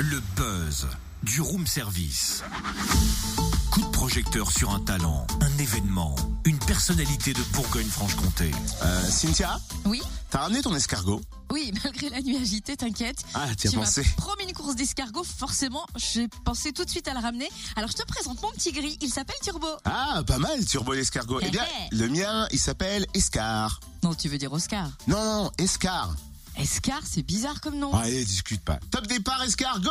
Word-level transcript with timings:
Le 0.00 0.18
buzz 0.34 0.86
du 1.22 1.42
room 1.42 1.66
service. 1.66 2.42
Coup 3.70 3.82
de 3.82 3.90
projecteur 3.90 4.50
sur 4.50 4.70
un 4.70 4.80
talent, 4.80 5.26
un 5.42 5.58
événement, 5.58 6.16
une 6.46 6.58
personnalité 6.58 7.34
de 7.34 7.42
Bourgogne-Franche-Comté. 7.52 8.50
Euh, 8.82 9.02
Cynthia, 9.10 9.60
Oui 9.84 10.00
t'as 10.30 10.38
ramené 10.38 10.62
ton 10.62 10.74
escargot 10.74 11.20
Oui, 11.52 11.70
malgré 11.84 12.08
la 12.08 12.22
nuit 12.22 12.38
agitée, 12.38 12.78
t'inquiète. 12.78 13.18
Ah, 13.34 13.54
t'y 13.54 13.66
as 13.66 13.70
Tu 13.72 13.76
m'as 13.76 13.84
pensé 13.84 14.02
promis 14.16 14.44
une 14.44 14.54
course 14.54 14.74
d'escargot, 14.74 15.22
forcément, 15.22 15.84
j'ai 15.96 16.28
pensé 16.46 16.72
tout 16.72 16.86
de 16.86 16.90
suite 16.90 17.06
à 17.06 17.12
le 17.12 17.20
ramener. 17.20 17.50
Alors 17.76 17.90
je 17.90 17.96
te 17.96 18.06
présente 18.06 18.40
mon 18.40 18.50
petit 18.52 18.72
gris, 18.72 18.96
il 19.02 19.10
s'appelle 19.10 19.36
Turbo. 19.42 19.68
Ah, 19.84 20.22
pas 20.26 20.38
mal, 20.38 20.64
Turbo 20.64 20.94
l'escargot. 20.94 21.40
Eh 21.42 21.50
bien, 21.50 21.66
Eh, 21.92 21.94
le 21.94 22.08
mien, 22.08 22.48
il 22.52 22.58
s'appelle 22.58 23.04
Escar. 23.12 23.80
Non, 24.02 24.14
tu 24.14 24.30
veux 24.30 24.38
dire 24.38 24.50
Oscar. 24.50 24.88
Non, 25.08 25.22
non, 25.22 25.44
non, 25.44 25.50
Escar. 25.58 26.14
Escar, 26.60 27.00
c'est 27.04 27.22
bizarre 27.22 27.58
comme 27.62 27.78
nom. 27.78 27.94
Allez, 27.94 28.22
discute 28.22 28.60
pas. 28.62 28.78
Top 28.90 29.06
départ, 29.06 29.42
escargot 29.42 29.90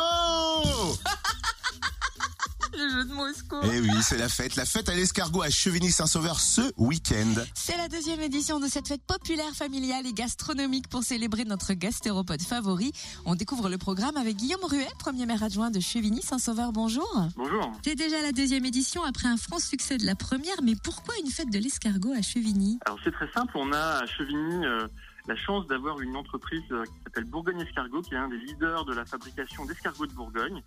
Le 2.72 2.88
jeu 2.88 3.04
de 3.04 3.12
mots. 3.12 3.26
Eh 3.64 3.80
oui, 3.80 3.90
c'est 4.02 4.16
la 4.16 4.28
fête. 4.28 4.54
La 4.54 4.64
fête 4.64 4.88
à 4.88 4.94
l'escargot 4.94 5.42
à 5.42 5.50
Chevigny-Saint-Sauveur 5.50 6.38
ce 6.38 6.72
week-end. 6.76 7.42
C'est 7.54 7.76
la 7.76 7.88
deuxième 7.88 8.20
édition 8.20 8.60
de 8.60 8.68
cette 8.68 8.86
fête 8.86 9.02
populaire, 9.02 9.52
familiale 9.54 10.06
et 10.06 10.12
gastronomique 10.12 10.88
pour 10.88 11.02
célébrer 11.02 11.44
notre 11.44 11.72
gastéropode 11.74 12.40
favori. 12.40 12.92
On 13.24 13.34
découvre 13.34 13.68
le 13.68 13.76
programme 13.76 14.16
avec 14.16 14.36
Guillaume 14.36 14.64
Ruet, 14.64 14.88
premier 15.00 15.26
maire 15.26 15.42
adjoint 15.42 15.70
de 15.70 15.80
Chevigny-Saint-Sauveur. 15.80 16.72
Bonjour. 16.72 17.28
Bonjour. 17.36 17.72
C'est 17.84 17.96
déjà 17.96 18.22
la 18.22 18.30
deuxième 18.30 18.64
édition 18.64 19.02
après 19.02 19.26
un 19.26 19.36
franc 19.36 19.58
succès 19.58 19.98
de 19.98 20.06
la 20.06 20.14
première, 20.14 20.62
mais 20.62 20.74
pourquoi 20.82 21.14
une 21.24 21.30
fête 21.30 21.50
de 21.50 21.58
l'escargot 21.58 22.12
à 22.16 22.22
Chevigny? 22.22 22.78
Alors 22.86 23.00
c'est 23.02 23.12
très 23.12 23.30
simple, 23.32 23.52
on 23.56 23.72
a 23.72 24.02
à 24.02 24.06
Chevigny 24.06 24.64
euh, 24.64 24.86
la 25.30 25.36
chance 25.36 25.64
d'avoir 25.68 26.00
une 26.00 26.16
entreprise 26.16 26.64
euh, 26.72 26.82
qui 26.82 27.02
s'appelle 27.04 27.24
Bourgogne 27.24 27.60
Escargot, 27.60 28.02
qui 28.02 28.14
est 28.14 28.18
un 28.18 28.28
des 28.28 28.38
leaders 28.38 28.84
de 28.84 28.92
la 28.92 29.04
fabrication 29.04 29.64
d'escargots 29.64 30.06
de 30.06 30.12
Bourgogne. 30.12 30.60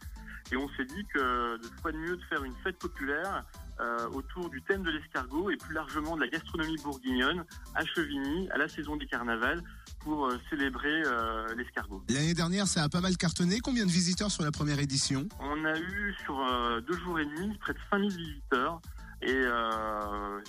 Et 0.53 0.55
on 0.55 0.69
s'est 0.69 0.85
dit 0.85 1.05
que 1.13 1.57
de 1.57 1.81
quoi 1.81 1.91
de 1.91 1.97
mieux 1.97 2.15
de 2.15 2.23
faire 2.23 2.45
une 2.45 2.55
fête 2.63 2.77
populaire 2.77 3.43
euh, 3.81 4.07
autour 4.11 4.49
du 4.49 4.61
thème 4.61 4.83
de 4.83 4.91
l'escargot 4.91 5.49
et 5.49 5.57
plus 5.57 5.73
largement 5.73 6.15
de 6.15 6.21
la 6.21 6.27
gastronomie 6.27 6.77
bourguignonne 6.81 7.43
à 7.75 7.83
Chevigny, 7.83 8.49
à 8.51 8.57
la 8.57 8.69
saison 8.69 8.95
des 8.95 9.05
carnavals, 9.05 9.61
pour 9.99 10.27
euh, 10.27 10.37
célébrer 10.49 11.01
euh, 11.05 11.53
l'escargot. 11.55 12.01
L'année 12.07 12.33
dernière, 12.33 12.67
ça 12.67 12.83
a 12.83 12.89
pas 12.89 13.01
mal 13.01 13.17
cartonné. 13.17 13.59
Combien 13.59 13.85
de 13.85 13.91
visiteurs 13.91 14.31
sur 14.31 14.43
la 14.43 14.51
première 14.51 14.79
édition? 14.79 15.27
On 15.41 15.65
a 15.65 15.77
eu 15.77 16.15
sur 16.23 16.39
deux 16.87 16.97
jours 16.99 17.19
et 17.19 17.25
demi 17.25 17.57
près 17.57 17.73
de 17.73 17.79
5000 17.89 18.15
visiteurs. 18.15 18.79
Et 19.23 19.41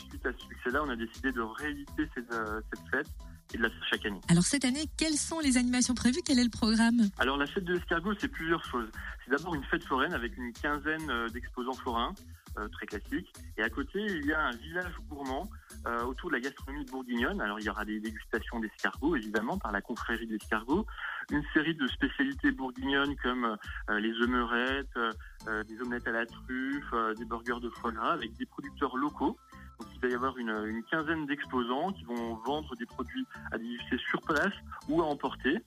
suite 0.09 0.27
à 0.27 0.33
ce 0.33 0.47
succès-là, 0.47 0.83
on 0.85 0.91
a 0.91 0.97
décidé 0.97 1.33
de 1.33 1.41
rééditer 1.41 2.09
cette, 2.15 2.33
cette 2.33 2.89
fête 2.91 3.09
et 3.55 3.57
de 3.57 3.63
la 3.63 3.69
chaque 3.91 4.05
année. 4.05 4.21
Alors 4.29 4.45
cette 4.45 4.65
année, 4.65 4.85
quelles 4.97 5.17
sont 5.17 5.41
les 5.41 5.57
animations 5.57 5.95
prévues? 5.95 6.21
Quel 6.25 6.39
est 6.39 6.45
le 6.45 6.51
programme? 6.51 7.09
Alors 7.19 7.37
la 7.37 7.47
fête 7.47 7.65
de 7.65 7.75
l'escargot, 7.75 8.13
c'est 8.19 8.29
plusieurs 8.29 8.65
choses. 8.65 8.89
C'est 9.25 9.31
d'abord 9.31 9.55
une 9.55 9.65
fête 9.65 9.85
foraine 9.85 10.13
avec 10.13 10.37
une 10.37 10.53
quinzaine 10.53 11.09
euh, 11.11 11.29
d'exposants 11.29 11.73
forains, 11.73 12.15
euh, 12.59 12.69
très 12.69 12.87
classiques. 12.87 13.33
Et 13.57 13.63
à 13.63 13.71
côté, 13.71 13.99
il 14.01 14.27
y 14.27 14.33
a 14.33 14.41
un 14.41 14.57
village 14.57 14.93
gourmand 15.09 15.49
euh, 15.87 16.05
autour 16.05 16.31
de 16.31 16.37
la 16.37 16.41
gastronomie 16.41 16.85
bourguignonne. 16.85 17.41
Alors 17.41 17.59
il 17.61 17.65
y 17.65 17.69
aura 17.71 17.85
des 17.85 18.01
dégustations 18.01 18.61
d'escargots, 18.61 19.17
évidemment, 19.17 19.59
par 19.59 19.73
la 19.73 19.81
confrérie 19.81 20.27
d'escargots. 20.27 20.87
Une 21.31 21.43
série 21.55 21.75
de 21.75 21.87
spécialités 21.89 22.53
bourguignonnes 22.53 23.17
comme 23.17 23.57
euh, 23.91 24.01
les 24.01 24.13
euh, 24.13 25.65
des 25.65 25.81
omelettes 25.81 26.07
à 26.09 26.13
la 26.13 26.27
truffe, 26.27 26.95
des 27.19 27.25
burgers 27.25 27.61
de 27.61 27.71
foie 27.71 27.93
gras 27.93 28.13
avec 28.13 28.35
des 28.37 28.47
producteurs 28.47 28.97
locaux. 28.97 29.37
Donc 29.79 29.89
il 29.95 30.01
va 30.01 30.09
y 30.09 30.15
avoir 30.15 30.37
une, 30.39 30.83
quinzaine 30.91 31.27
d'exposants 31.27 31.93
qui 31.93 32.05
vont 32.05 32.35
vendre 32.47 32.75
des 32.77 32.87
produits 32.87 33.27
à 33.53 33.59
déguster 33.59 33.99
sur 33.99 34.21
place 34.23 34.53
ou 34.89 35.03
à 35.03 35.07
emporter. 35.07 35.63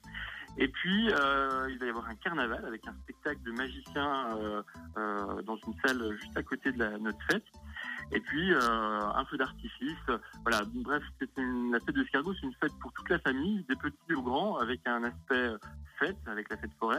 Et 0.60 0.66
puis, 0.66 1.10
euh, 1.12 1.68
il 1.70 1.78
va 1.78 1.86
y 1.86 1.88
avoir 1.88 2.08
un 2.08 2.16
carnaval 2.16 2.64
avec 2.66 2.86
un 2.88 2.94
spectacle 3.04 3.40
de 3.44 3.52
magiciens 3.52 4.36
euh, 4.36 4.62
euh, 4.96 5.42
dans 5.42 5.56
une 5.56 5.74
salle 5.84 6.16
juste 6.20 6.36
à 6.36 6.42
côté 6.42 6.72
de 6.72 6.78
la, 6.80 6.98
notre 6.98 7.18
fête. 7.30 7.44
Et 8.10 8.20
puis, 8.20 8.52
un 8.54 9.24
feu 9.26 9.36
d'artifice. 9.36 9.96
Voilà, 10.42 10.62
bref, 10.74 11.02
c'est 11.20 11.28
la 11.36 11.78
fête 11.78 11.94
de 11.94 12.00
l'escargot, 12.00 12.34
c'est 12.34 12.46
une 12.46 12.54
fête 12.54 12.72
pour 12.80 12.87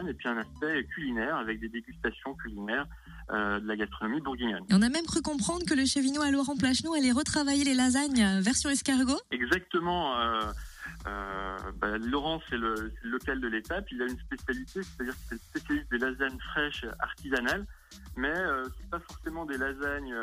et 0.08 0.14
puis 0.14 0.28
un 0.28 0.38
aspect 0.38 0.84
culinaire, 0.94 1.36
avec 1.36 1.60
des 1.60 1.68
dégustations 1.68 2.34
culinaires 2.34 2.86
euh, 3.30 3.60
de 3.60 3.66
la 3.66 3.76
gastronomie 3.76 4.20
bourguignonne. 4.20 4.64
On 4.70 4.82
a 4.82 4.88
même 4.88 5.06
cru 5.06 5.22
comprendre 5.22 5.64
que 5.64 5.74
le 5.74 5.84
chevinois 5.84 6.26
à 6.26 6.30
Laurent 6.30 6.56
Plachneau 6.56 6.94
allait 6.94 7.12
retravailler 7.12 7.64
les 7.64 7.74
lasagnes 7.74 8.22
euh, 8.22 8.40
version 8.40 8.70
escargot. 8.70 9.20
Exactement. 9.30 10.18
Euh, 10.18 10.40
euh, 11.06 11.56
bah, 11.80 11.98
Laurent, 11.98 12.40
c'est 12.48 12.56
le, 12.56 12.92
local 13.02 13.40
de 13.40 13.48
l'étape. 13.48 13.86
Il 13.92 14.02
a 14.02 14.06
une 14.06 14.18
spécialité, 14.18 14.82
c'est-à-dire 14.82 15.14
que 15.14 15.20
c'est 15.28 15.34
le 15.34 15.40
spécialiste 15.40 15.90
des 15.90 15.98
lasagnes 15.98 16.38
fraîches 16.38 16.84
artisanales, 16.98 17.66
mais 18.16 18.34
c'est 18.78 18.90
pas 18.90 19.00
forcément 19.00 19.44
des 19.46 19.56
lasagnes 19.56 20.14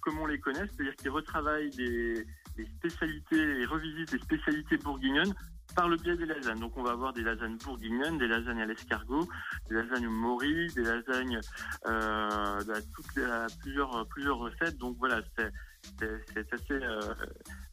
comme 0.00 0.18
on 0.18 0.26
les 0.26 0.38
connaît, 0.38 0.66
c'est-à-dire 0.66 0.94
qu'il 0.96 1.10
retravaille 1.10 1.70
des, 1.70 2.26
des 2.56 2.66
spécialités 2.78 3.60
et 3.60 3.64
revisite 3.64 4.12
des 4.12 4.18
spécialités 4.18 4.76
bourguignonnes 4.78 5.34
par 5.74 5.88
le 5.88 5.96
biais 5.96 6.16
des 6.16 6.26
lasagnes. 6.26 6.60
Donc 6.60 6.76
on 6.76 6.82
va 6.82 6.92
avoir 6.92 7.12
des 7.12 7.22
lasagnes 7.22 7.56
bourguignonnes, 7.58 8.18
des 8.18 8.28
lasagnes 8.28 8.60
à 8.62 8.66
l'escargot, 8.66 9.28
des 9.68 9.74
lasagnes 9.76 10.06
au 10.06 10.10
mori, 10.10 10.68
des 10.74 10.82
lasagnes 10.82 11.40
euh, 11.86 12.60
à 12.60 12.80
toutes 12.94 13.14
les- 13.16 13.24
à 13.24 13.46
plusieurs 13.60 14.06
plusieurs 14.08 14.38
recettes. 14.38 14.78
Donc 14.78 14.96
voilà, 14.98 15.20
c'est 15.36 15.50
assez 16.52 16.72
euh, 16.72 17.00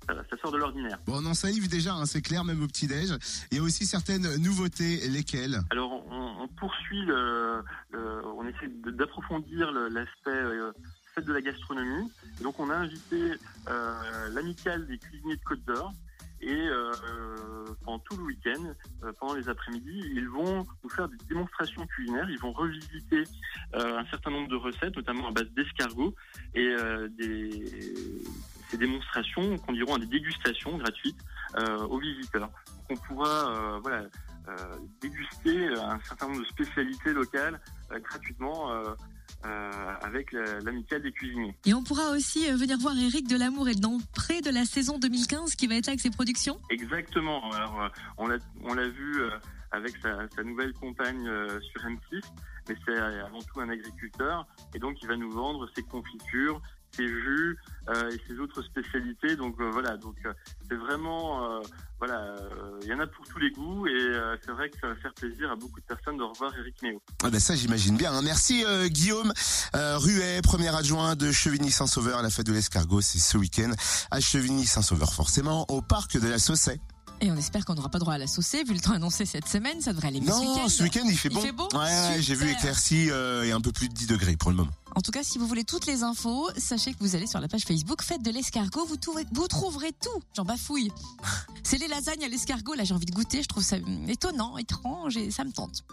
ça, 0.07 0.37
sort 0.41 0.51
de 0.51 0.57
l'ordinaire. 0.57 0.97
Bon, 1.05 1.21
on 1.21 1.25
en 1.25 1.33
salive 1.33 1.67
déjà, 1.69 1.93
hein, 1.93 2.05
c'est 2.05 2.21
clair, 2.21 2.43
même 2.45 2.63
au 2.63 2.67
petit-déj. 2.67 3.09
Il 3.51 3.57
y 3.57 3.59
a 3.59 3.63
aussi 3.63 3.85
certaines 3.85 4.35
nouveautés, 4.37 5.07
lesquelles? 5.09 5.59
Alors 5.71 5.91
on, 6.09 6.43
on 6.43 6.47
poursuit 6.47 7.05
le, 7.05 7.61
le- 7.91 8.25
on 8.25 8.47
essaie 8.47 8.69
d'approfondir 8.91 9.71
l'aspect 9.71 10.29
euh, 10.29 10.71
fête 11.15 11.25
de 11.25 11.33
la 11.33 11.41
gastronomie. 11.41 12.09
Et 12.39 12.43
donc 12.43 12.59
on 12.59 12.69
a 12.69 12.75
invité 12.75 13.33
euh, 13.69 14.29
l'amicale 14.29 14.85
des 14.87 14.97
cuisiniers 14.97 15.35
de 15.35 15.43
Côte 15.43 15.65
d'Or. 15.65 15.91
Et 16.41 16.53
euh, 16.53 16.91
pendant 17.83 17.99
tout 17.99 18.15
le 18.17 18.23
week-end, 18.23 18.63
euh, 19.03 19.11
pendant 19.19 19.33
les 19.35 19.49
après-midi, 19.49 20.03
ils 20.13 20.29
vont 20.29 20.65
nous 20.83 20.89
faire 20.89 21.07
des 21.07 21.17
démonstrations 21.27 21.85
culinaires. 21.87 22.29
Ils 22.29 22.39
vont 22.39 22.51
revisiter 22.51 23.23
euh, 23.75 23.97
un 23.97 24.05
certain 24.05 24.31
nombre 24.31 24.47
de 24.47 24.55
recettes, 24.55 24.95
notamment 24.95 25.27
à 25.29 25.31
base 25.31 25.49
d'escargots, 25.55 26.13
et 26.53 26.67
euh, 26.67 27.07
ces 28.69 28.77
démonstrations 28.77 29.57
conduiront 29.59 29.95
à 29.95 29.99
des 29.99 30.05
dégustations 30.05 30.77
gratuites 30.77 31.19
euh, 31.57 31.79
aux 31.87 31.99
visiteurs. 31.99 32.49
Donc 32.89 32.99
on 33.01 33.07
pourra 33.07 33.51
euh, 33.51 33.79
voilà, 33.79 34.03
euh, 34.47 34.53
déguster 35.01 35.67
un 35.73 35.99
certain 36.01 36.27
nombre 36.27 36.41
de 36.41 36.45
spécialités 36.45 37.13
locales 37.13 37.59
euh, 37.91 37.99
gratuitement 37.99 38.71
euh, 39.45 39.47
euh, 39.47 39.93
avec 40.01 40.31
la- 40.31 40.59
l'amicale 40.61 41.01
des 41.01 41.11
cuisiniers. 41.11 41.55
Et 41.65 41.73
on 41.73 41.83
pourra 41.83 42.11
aussi 42.11 42.49
euh, 42.49 42.55
venir 42.55 42.77
voir 42.77 42.95
Eric 42.97 43.27
Delamour 43.27 43.69
et 43.69 43.75
près 44.13 44.41
de 44.41 44.49
la 44.49 44.65
saison 44.65 44.97
2015 44.99 45.55
qui 45.55 45.67
va 45.67 45.75
être 45.75 45.87
là 45.87 45.91
avec 45.91 45.99
ses 45.99 46.09
productions. 46.09 46.59
Exactement. 46.69 47.51
Alors, 47.51 47.81
euh, 47.83 47.87
on 48.17 48.27
l'a 48.27 48.37
on 48.63 48.73
l'a 48.73 48.87
vu 48.87 49.21
euh, 49.21 49.29
avec 49.71 49.95
sa, 50.01 50.27
sa 50.35 50.43
nouvelle 50.43 50.73
compagne 50.73 51.27
euh, 51.27 51.59
sur 51.61 51.81
M6, 51.81 52.21
mais 52.69 52.75
c'est 52.85 52.91
euh, 52.95 53.25
avant 53.25 53.41
tout 53.41 53.59
un 53.59 53.69
agriculteur 53.69 54.47
et 54.73 54.79
donc 54.79 54.97
il 55.01 55.07
va 55.07 55.15
nous 55.17 55.31
vendre 55.31 55.67
ses 55.75 55.83
confitures, 55.83 56.61
ses 56.95 57.07
jus 57.07 57.57
euh, 57.89 58.09
et 58.11 58.21
ses 58.27 58.39
autres 58.39 58.61
spécialités. 58.63 59.35
Donc 59.35 59.55
euh, 59.59 59.69
voilà, 59.71 59.97
donc 59.97 60.15
euh, 60.25 60.33
c'est 60.69 60.75
vraiment 60.75 61.61
voilà, 61.99 62.35
il 62.83 62.87
y 62.87 62.93
en 62.93 62.99
a 62.99 63.07
pour 63.07 63.25
tous 63.27 63.39
les 63.39 63.49
goûts 63.51 63.87
et 63.87 64.13
c'est 64.45 64.51
vrai 64.51 64.69
que 64.69 64.77
ça 64.79 64.87
va 64.87 64.95
faire 64.95 65.13
plaisir 65.13 65.51
à 65.51 65.55
beaucoup 65.55 65.79
de 65.79 65.85
personnes 65.85 66.17
de 66.17 66.23
revoir 66.23 66.53
Eric 66.57 66.81
Méo. 66.83 67.01
Ah 67.23 67.29
ben 67.29 67.39
ça 67.39 67.55
j'imagine 67.55 67.97
bien. 67.97 68.13
hein. 68.13 68.21
Merci 68.23 68.63
Guillaume 68.87 69.33
Ruet, 69.73 70.41
premier 70.43 70.73
adjoint 70.75 71.15
de 71.15 71.31
Chevigny-Saint-Sauveur. 71.31 72.21
La 72.21 72.29
fête 72.29 72.45
de 72.45 72.53
l'escargot, 72.53 73.01
c'est 73.01 73.19
ce 73.19 73.37
week-end 73.37 73.71
à 74.11 74.19
Chevigny-Saint-Sauveur, 74.19 75.13
forcément, 75.13 75.65
au 75.69 75.81
parc 75.81 76.17
de 76.19 76.27
la 76.27 76.37
Saussay. 76.39 76.79
Et 77.19 77.31
on 77.31 77.35
espère 77.35 77.65
qu'on 77.65 77.73
n'aura 77.73 77.89
pas 77.89 77.97
droit 77.99 78.13
à 78.13 78.17
la 78.19 78.27
saucer, 78.27 78.63
vu 78.63 78.73
le 78.73 78.79
temps 78.79 78.91
annoncé 78.91 79.25
cette 79.25 79.47
semaine, 79.47 79.81
ça 79.81 79.91
devrait 79.91 80.09
aller 80.09 80.21
mieux 80.21 80.27
ce 80.27 80.31
Non, 80.33 80.53
week-end. 80.53 80.69
ce 80.69 80.83
week-end 80.83 81.01
il 81.05 81.17
fait 81.17 81.29
Il 81.29 81.35
bon. 81.35 81.41
fait 81.41 81.51
beau 81.51 81.67
Ouais, 81.73 81.79
ouais, 81.79 82.17
j'ai 82.21 82.35
vu 82.35 82.47
éclairci 82.51 83.09
euh, 83.09 83.43
et 83.43 83.51
un 83.51 83.59
peu 83.61 83.71
plus 83.71 83.89
de 83.89 83.93
10 83.93 84.05
degrés 84.07 84.35
pour 84.37 84.51
le 84.51 84.57
moment. 84.57 84.71
En 84.95 85.01
tout 85.01 85.09
cas, 85.11 85.23
si 85.23 85.37
vous 85.39 85.47
voulez 85.47 85.63
toutes 85.63 85.87
les 85.87 86.03
infos, 86.03 86.47
sachez 86.57 86.93
que 86.93 86.97
vous 86.99 87.15
allez 87.15 87.25
sur 87.27 87.39
la 87.39 87.47
page 87.47 87.61
Facebook 87.63 88.03
Fête 88.03 88.21
de 88.23 88.29
l'escargot, 88.31 88.85
vous, 88.85 88.97
trouverez- 88.97 89.25
vous 89.31 89.47
trouverez 89.47 89.93
tout. 89.93 90.21
J'en 90.35 90.43
bafouille. 90.45 90.91
C'est 91.63 91.77
les 91.79 91.87
lasagnes 91.87 92.23
à 92.23 92.27
l'escargot, 92.27 92.73
là 92.75 92.83
j'ai 92.83 92.93
envie 92.93 93.05
de 93.07 93.11
goûter, 93.13 93.41
je 93.41 93.47
trouve 93.47 93.63
ça 93.63 93.77
hum, 93.77 94.07
étonnant, 94.09 94.57
étrange 94.57 95.17
et 95.17 95.31
ça 95.31 95.43
me 95.43 95.51
tente. 95.51 95.83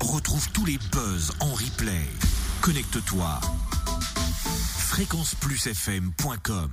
Retrouve 0.00 0.46
tous 0.52 0.64
les 0.66 0.78
buzz 0.92 1.32
en 1.40 1.52
replay. 1.54 2.06
Connecte-toi. 2.60 3.40
fréquenceplusfm.com 4.78 6.70